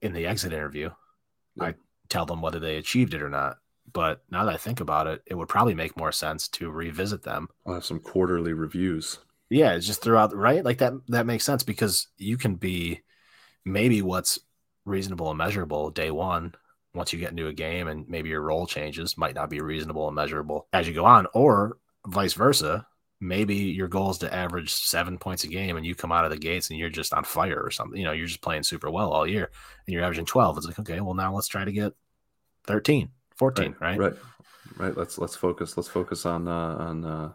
[0.00, 0.90] in the exit interview,
[1.56, 1.64] Yeah.
[1.64, 1.74] I
[2.08, 3.58] tell them whether they achieved it or not.
[3.92, 7.22] But now that I think about it, it would probably make more sense to revisit
[7.24, 7.48] them.
[7.66, 9.18] I'll have some quarterly reviews.
[9.50, 10.64] Yeah, it's just throughout, right?
[10.64, 10.94] Like that.
[11.08, 13.02] That makes sense because you can be
[13.66, 14.38] maybe what's
[14.86, 16.54] reasonable and measurable day one.
[16.94, 20.06] Once you get into a game and maybe your role changes, might not be reasonable
[20.08, 22.86] and measurable as you go on, or vice versa
[23.24, 26.32] maybe your goal is to average seven points a game and you come out of
[26.32, 27.96] the gates and you're just on fire or something.
[27.96, 29.48] You know, you're just playing super well all year
[29.86, 30.56] and you're averaging 12.
[30.58, 31.92] It's like, okay, well, now let's try to get
[32.64, 33.96] 13, 14, right?
[33.96, 34.12] Right.
[34.76, 34.96] Right.
[34.96, 35.76] Let's let's focus.
[35.76, 37.32] Let's focus on uh, on uh,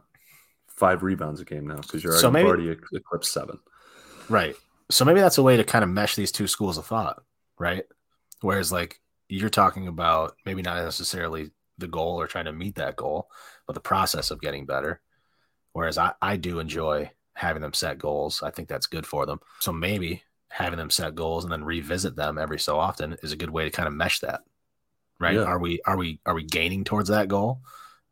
[0.68, 3.58] five rebounds a game now because you're already, So maybe- already ec- eclipsed seven.
[4.28, 4.56] Right.
[4.92, 7.24] So maybe that's a way to kind of mesh these two schools of thought,
[7.60, 7.86] right?
[8.42, 12.96] Whereas, like, you're talking about maybe not necessarily the goal or trying to meet that
[12.96, 13.30] goal,
[13.66, 15.02] but the process of getting better.
[15.74, 18.42] Whereas I, I do enjoy having them set goals.
[18.42, 19.40] I think that's good for them.
[19.60, 23.38] So maybe having them set goals and then revisit them every so often is a
[23.38, 24.42] good way to kind of mesh that.
[25.20, 25.36] Right?
[25.36, 25.44] Yeah.
[25.44, 27.62] Are we are we are we gaining towards that goal?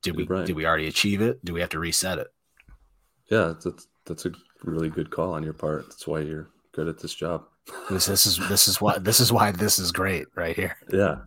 [0.01, 0.45] Did we Right.
[0.45, 1.43] did we already achieve it?
[1.43, 2.28] Do we have to reset it?
[3.32, 4.32] Yeah, that's that's a
[4.63, 5.86] really good call on your part.
[5.89, 7.45] That's why you're good at this job.
[7.89, 10.78] This this is this is why this is why this is great right here.
[10.91, 11.17] Yeah.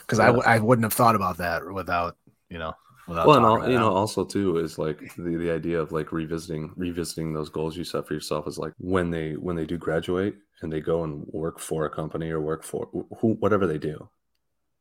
[0.00, 2.16] because I, w- I wouldn't have thought about that without
[2.50, 2.74] you know
[3.06, 6.12] without well, and all, you know, also too is like the, the idea of like
[6.12, 9.78] revisiting revisiting those goals you set for yourself is like when they when they do
[9.78, 13.78] graduate and they go and work for a company or work for who whatever they
[13.78, 14.08] do.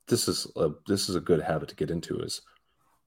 [0.08, 2.42] This is a this is a good habit to get into is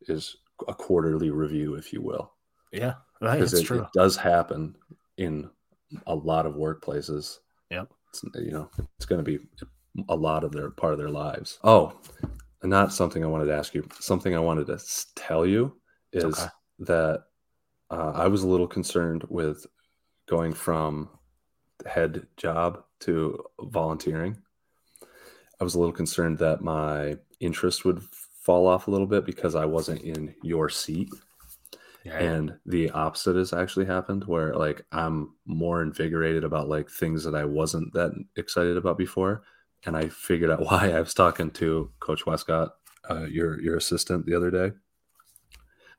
[0.03, 0.37] is
[0.69, 2.33] a quarterly review, if you will,
[2.73, 4.75] yeah right because it, true it does happen
[5.17, 5.49] in
[6.07, 7.39] a lot of workplaces.
[7.71, 7.89] Yep.
[8.11, 9.45] It's, you know, it's going to be
[10.09, 11.59] a lot of their part of their lives.
[11.65, 11.99] Oh,
[12.63, 13.87] and not something I wanted to ask you.
[14.01, 14.79] Something I wanted to
[15.15, 15.77] tell you
[16.13, 16.49] is Okay.
[16.81, 17.25] that
[17.91, 19.67] uh, I was a little concerned with
[20.29, 21.09] going from
[21.87, 24.37] head job to volunteering.
[25.61, 29.55] I was a little concerned that my interest would fall off a little bit because
[29.55, 31.09] I wasn't in your seat
[32.07, 37.25] yeah, and the opposite has actually happened where like i'm more invigorated about like things
[37.25, 39.43] that i wasn't that excited about before
[39.85, 40.91] and i figured out why.
[40.91, 42.75] I was talking to coach westcott
[43.11, 44.73] uh, your your assistant the other day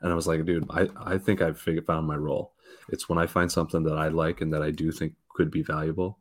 [0.02, 2.54] and i was like dude i i think i've figured found my role.
[2.90, 5.62] It's when i find something that i like and that i do think could be
[5.62, 6.20] valuable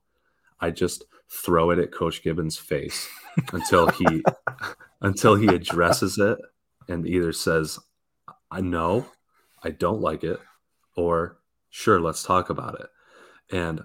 [0.61, 3.09] i just throw it at coach gibbons face
[3.53, 4.25] until he
[5.01, 6.39] until he addresses it
[6.89, 7.79] and either says
[8.51, 9.07] i know
[9.67, 10.39] I don't like it,
[10.97, 11.39] or
[11.71, 12.87] sure, let's talk about it.
[13.55, 13.83] And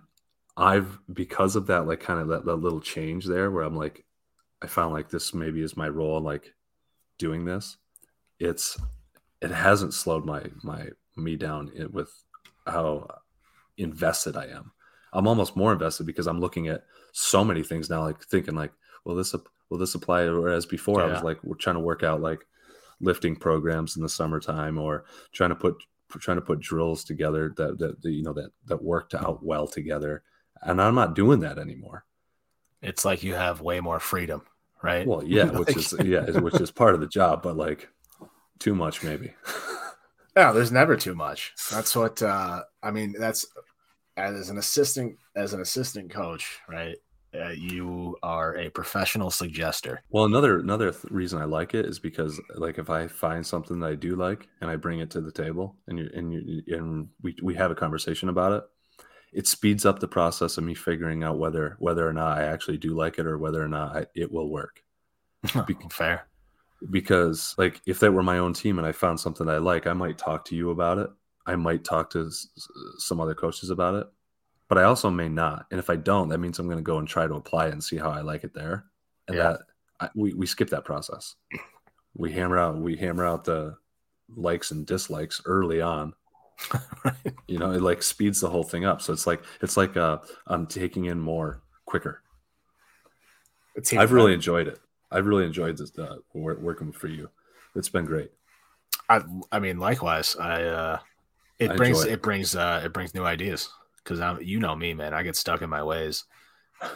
[0.55, 4.05] I've because of that, like kind of that, that little change there where I'm like,
[4.61, 6.53] I found like this maybe is my role in like
[7.17, 7.77] doing this.
[8.39, 8.79] It's
[9.41, 12.11] it hasn't slowed my my me down with
[12.67, 13.07] how
[13.77, 14.71] invested I am.
[15.13, 18.71] I'm almost more invested because I'm looking at so many things now, like thinking like,
[19.03, 19.33] will this
[19.69, 20.29] will this apply?
[20.29, 21.07] Whereas before yeah.
[21.07, 22.45] I was like, we're trying to work out like
[23.01, 25.75] lifting programs in the summertime or trying to put
[26.19, 29.67] trying to put drills together that that, that you know that that worked out well
[29.67, 30.23] together.
[30.61, 32.05] And I'm not doing that anymore.
[32.81, 34.43] It's like you have way more freedom,
[34.81, 35.07] right?
[35.07, 37.89] Well, yeah, which is yeah, which is part of the job, but like
[38.59, 39.33] too much maybe.
[40.35, 41.53] Yeah, there's never too much.
[41.69, 43.13] That's what uh, I mean.
[43.17, 43.45] That's
[44.15, 46.95] as an assistant, as an assistant coach, right?
[47.33, 49.99] Uh, you are a professional suggester.
[50.09, 53.79] Well, another another th- reason I like it is because like if I find something
[53.79, 56.63] that I do like and I bring it to the table and you and you
[56.67, 58.63] and we we have a conversation about it,
[59.33, 62.77] it speeds up the process of me figuring out whether whether or not I actually
[62.77, 64.81] do like it or whether or not I, it will work.
[65.67, 66.27] Be- Fair
[66.89, 69.93] because like if that were my own team and I found something I like, I
[69.93, 71.09] might talk to you about it.
[71.45, 72.47] I might talk to s-
[72.97, 74.07] some other coaches about it,
[74.71, 75.65] but I also may not.
[75.69, 77.73] And if I don't, that means I'm going to go and try to apply it
[77.73, 78.85] and see how I like it there.
[79.27, 79.43] And yeah.
[79.43, 79.59] that
[79.99, 81.35] I, we we skip that process.
[82.15, 83.75] We hammer out we hammer out the
[84.33, 86.13] likes and dislikes early on.
[87.03, 87.15] right.
[87.47, 89.01] You know, it like speeds the whole thing up.
[89.01, 92.21] So it's like it's like uh, I'm taking in more quicker.
[93.97, 94.79] I've really enjoyed it.
[95.11, 97.29] I've really enjoyed this uh, working for you.
[97.75, 98.31] It's been great.
[99.09, 99.19] I
[99.51, 100.37] I mean, likewise.
[100.37, 100.99] I uh,
[101.59, 102.13] it I brings it.
[102.13, 102.21] it.
[102.21, 103.69] brings uh, it brings new ideas
[104.03, 105.13] because I'm you know me, man.
[105.13, 106.25] I get stuck in my ways,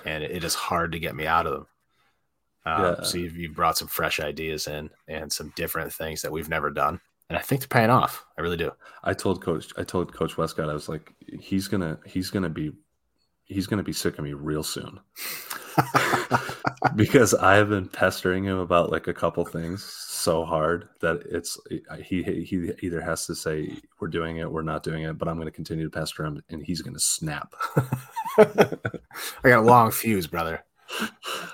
[0.05, 1.67] and it, it is hard to get me out of them.
[2.65, 3.03] Um, yeah.
[3.03, 6.71] So you've, you've brought some fresh ideas in and some different things that we've never
[6.71, 8.25] done, and I think they're paying off.
[8.37, 8.71] I really do.
[9.03, 12.71] I told coach I told Coach Westcott I was like he's gonna he's gonna be
[13.45, 14.99] he's gonna be sick of me real soon.
[16.95, 21.59] because I have been pestering him about like a couple things so hard that it's
[22.03, 25.35] he he either has to say we're doing it, we're not doing it, but I'm
[25.35, 27.53] going to continue to pester him, and he's going to snap.
[28.37, 28.75] I
[29.43, 30.63] got a long fuse, brother.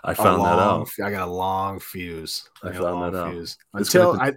[0.04, 1.08] I found long, that out.
[1.08, 2.50] I got a long fuse.
[2.64, 3.58] I, I found that fuse.
[3.74, 3.80] out.
[3.80, 4.34] Until I,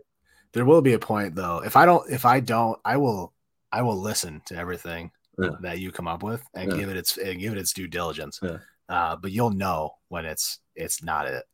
[0.53, 1.63] there will be a point though.
[1.65, 3.33] If I don't, if I don't, I will,
[3.73, 5.51] I will listen to everything yeah.
[5.61, 6.79] that you come up with and yeah.
[6.79, 8.41] give it its and give it its due diligence.
[8.43, 8.59] Yeah.
[8.89, 11.45] Uh, but you'll know when it's it's not it.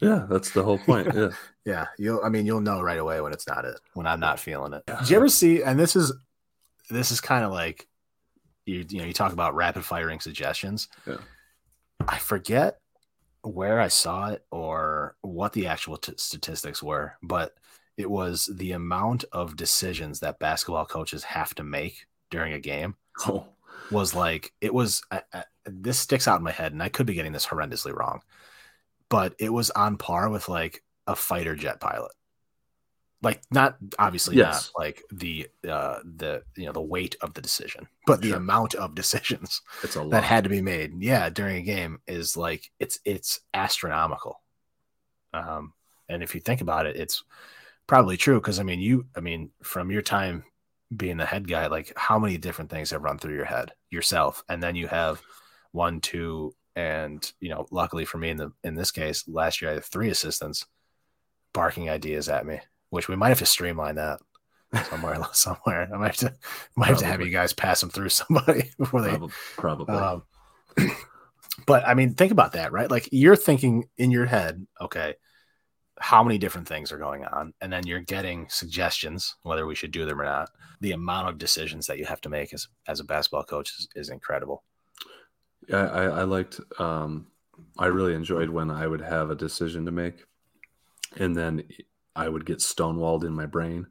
[0.00, 1.08] yeah, that's the whole point.
[1.14, 1.28] Yeah.
[1.64, 1.86] yeah.
[1.98, 4.72] You'll I mean you'll know right away when it's not it, when I'm not feeling
[4.72, 4.82] it.
[4.88, 5.00] Yeah.
[5.00, 6.12] Did you ever see and this is
[6.90, 7.86] this is kind of like
[8.64, 10.88] you you know, you talk about rapid firing suggestions.
[11.06, 11.18] Yeah.
[12.06, 12.78] I forget
[13.42, 17.54] where I saw it or what the actual t- statistics were, but
[17.96, 22.96] it was the amount of decisions that basketball coaches have to make during a game.
[23.26, 23.46] Oh.
[23.90, 25.02] Was like it was.
[25.10, 27.96] I, I, this sticks out in my head, and I could be getting this horrendously
[27.96, 28.20] wrong,
[29.08, 32.12] but it was on par with like a fighter jet pilot.
[33.22, 34.70] Like not obviously yes.
[34.74, 38.74] not like the uh the you know the weight of the decision, but the amount
[38.74, 40.10] of decisions it's a lot.
[40.10, 41.02] that had to be made.
[41.02, 44.42] Yeah, during a game is like it's it's astronomical.
[45.32, 45.72] Um,
[46.08, 47.24] and if you think about it, it's
[47.86, 50.44] probably true because I mean you I mean from your time
[50.94, 54.42] being the head guy, like how many different things have run through your head yourself,
[54.48, 55.20] and then you have
[55.72, 59.70] one, two, and you know, luckily for me in the in this case, last year
[59.70, 60.66] I had three assistants
[61.52, 64.20] barking ideas at me, which we might have to streamline that
[64.84, 65.88] somewhere somewhere.
[65.92, 66.34] I might have to
[66.76, 69.18] might have to have you guys pass them through somebody before they
[69.56, 69.94] probably.
[69.94, 70.22] Um,
[71.66, 72.90] but I mean, think about that, right?
[72.90, 75.14] Like you're thinking in your head, okay,
[75.98, 79.92] how many different things are going on, and then you're getting suggestions whether we should
[79.92, 80.50] do them or not.
[80.80, 83.88] The amount of decisions that you have to make as as a basketball coach is,
[83.94, 84.62] is incredible.
[85.72, 86.60] I, I, liked.
[86.78, 87.28] Um,
[87.78, 90.24] I really enjoyed when I would have a decision to make,
[91.16, 91.64] and then
[92.14, 93.86] I would get stonewalled in my brain,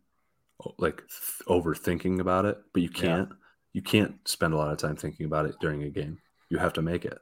[0.77, 2.57] like th- overthinking about it.
[2.73, 3.29] But you can't.
[3.29, 3.35] Yeah.
[3.73, 6.19] You can't spend a lot of time thinking about it during a game.
[6.49, 7.17] You have to make it.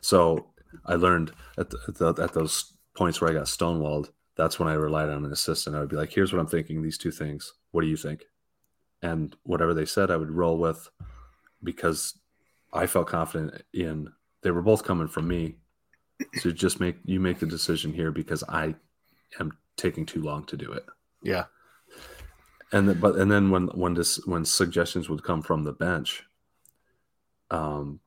[0.00, 0.48] So
[0.84, 4.10] I learned at, the, at, the, at those points where I got stonewalled.
[4.36, 5.76] That's when I relied on an assistant.
[5.76, 6.82] I would be like, "Here's what I'm thinking.
[6.82, 7.54] These two things.
[7.70, 8.24] What do you think?"
[9.02, 10.88] And whatever they said, I would roll with
[11.62, 12.18] because
[12.72, 14.12] I felt confident in.
[14.42, 15.56] They were both coming from me.
[16.36, 18.74] So just make you make the decision here because I
[19.40, 20.86] am taking too long to do it.
[21.22, 21.44] Yeah.
[22.72, 26.24] And the, but and then when when this when suggestions would come from the bench,
[27.50, 28.00] um,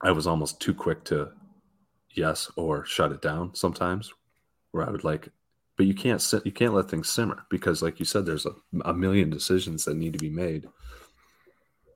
[0.00, 1.32] I was almost too quick to
[2.10, 4.12] yes or shut it down sometimes,
[4.74, 5.28] where I would like,
[5.76, 8.52] but you can't sit, you can't let things simmer because, like you said, there's a,
[8.84, 10.66] a million decisions that need to be made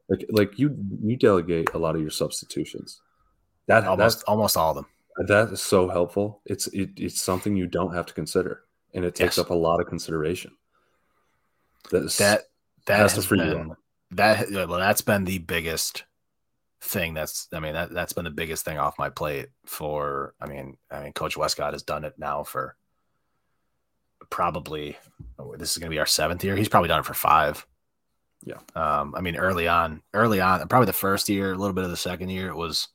[0.09, 3.01] like like you you delegate a lot of your substitutions.
[3.67, 4.87] That almost almost all of them.
[5.27, 6.41] that is so helpful.
[6.47, 8.63] It's it, it's something you don't have to consider,
[8.95, 9.39] and it takes Yes.
[9.39, 10.53] up a lot of consideration.
[11.91, 12.43] That's, That
[12.87, 13.77] that has has, to free you been
[14.13, 16.05] that well that's been the biggest
[16.81, 20.47] thing that's I mean that that's been the biggest thing off my plate for I
[20.47, 22.77] mean I mean Coach Westcott has done it now for
[24.31, 24.97] probably
[25.39, 26.57] oh, this is going to be our seventh year.
[26.57, 27.67] He's probably done it for five.
[28.45, 28.59] Yeah.
[28.75, 31.91] Um, I mean, early on, early on, probably the first year, a little bit of
[31.91, 32.89] the second year, it was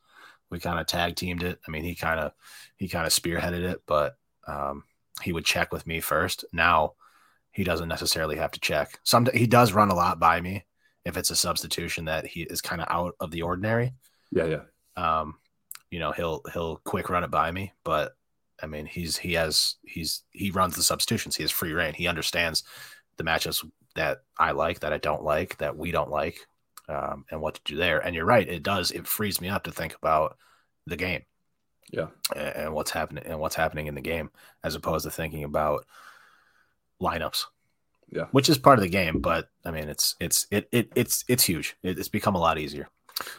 [0.49, 1.59] we kind of tag teamed it.
[1.67, 2.31] I mean, he kind of
[2.77, 4.15] he kind of spearheaded it, but
[4.47, 4.83] um,
[5.21, 6.45] he would check with me first.
[6.53, 6.93] Now
[7.51, 8.99] he doesn't necessarily have to check.
[9.03, 10.65] Some he does run a lot by me
[11.05, 13.93] if it's a substitution that he is kind of out of the ordinary.
[14.31, 14.61] yeah, yeah,
[14.95, 15.35] Um,
[15.91, 18.13] you know, he'll he'll quick run it by me, but
[18.61, 21.35] I mean, he's he has he's he runs the substitutions.
[21.35, 21.93] He has free rein.
[21.93, 22.63] He understands
[23.17, 26.39] the matchups that I like, that I don't like, that we don't like,
[26.89, 27.99] um, and what to do there.
[27.99, 28.91] And you're right, it does.
[28.91, 30.37] It frees me up to think about
[30.87, 31.23] the game
[31.91, 34.31] yeah, and, and what's happening and what's happening in the game,
[34.63, 35.85] as opposed to thinking about
[37.01, 37.45] lineups.
[38.09, 38.25] Yeah.
[38.31, 41.43] which is part of the game, but I mean, it's it's it, it it's it's
[41.43, 41.75] huge.
[41.83, 42.87] It, it's become a lot easier,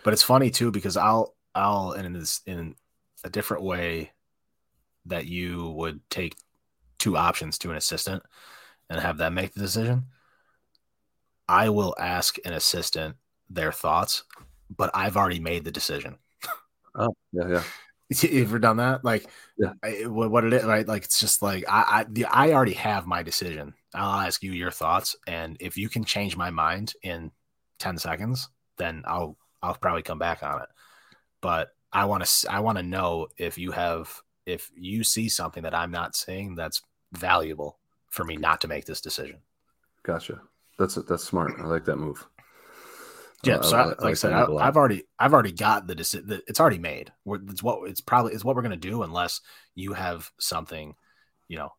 [0.02, 2.74] but it's funny too because I'll I'll in this in
[3.22, 4.12] a different way
[5.06, 6.36] that you would take
[6.98, 8.22] two options to an assistant
[8.90, 10.04] and have them make the decision.
[11.48, 13.16] I will ask an assistant
[13.50, 14.24] their thoughts,
[14.74, 16.16] but I've already made the decision.
[16.94, 17.62] oh, yeah, yeah,
[18.22, 19.04] You ever done that?
[19.04, 19.26] Like,
[19.56, 19.72] Yeah.
[19.82, 20.86] I, what, it is, right?
[20.86, 23.74] Like, it's just like I, I, the, I already have my decision.
[23.94, 27.30] I'll ask you your thoughts, and if you can change my mind in
[27.78, 30.68] ten seconds, then I'll, I'll probably come back on it.
[31.40, 35.62] But I want to, I want to know if you have, if you see something
[35.62, 36.82] that I'm not seeing that's
[37.12, 37.78] valuable
[38.10, 39.38] for me not to make this decision.
[40.02, 40.40] gotcha.
[40.78, 41.54] That's that's smart.
[41.58, 42.26] I like that move.
[43.46, 44.64] Yeah, Uh, so I- like I said, I, move a lot.
[44.64, 46.40] I've already, I've already got the decision.
[46.46, 47.12] It's already made.
[47.24, 49.40] We're, it's what it's probably it's what we're gonna do unless
[49.74, 50.94] you have something,
[51.48, 51.70] you know,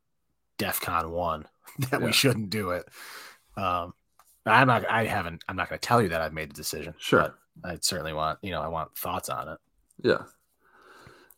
[0.60, 1.46] DefCon one
[1.90, 2.06] that Yeah.
[2.06, 2.86] we shouldn't do it.
[3.58, 3.94] Um,
[4.46, 4.90] I'm not.
[4.90, 5.44] I haven't.
[5.48, 6.94] I'm not gonna tell you that I've made the decision.
[6.98, 7.34] Sure.
[7.56, 9.58] but I certainly want you know I want thoughts on it.
[10.04, 10.24] Yeah,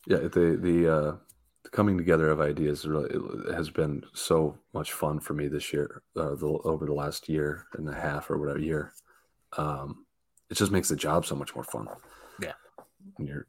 [0.07, 0.17] yeah.
[0.27, 1.15] The the uh,
[1.63, 3.15] the coming together of ideas really
[3.53, 6.01] has been so much fun for me this year.
[6.17, 8.93] Uh, the, over the last year and a half or whatever year,
[9.57, 10.05] um,
[10.49, 11.87] it just makes the job so much more fun.
[12.41, 12.53] Yeah.
[13.15, 13.47] when you're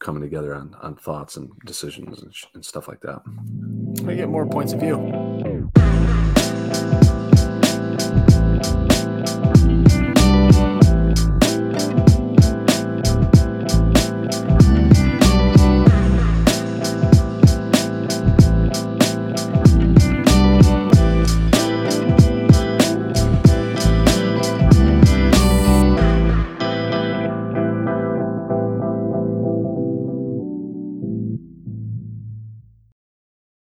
[0.00, 3.22] coming together on on thoughts and decisions and, sh- and stuff like that.
[4.02, 5.70] We get more points of view.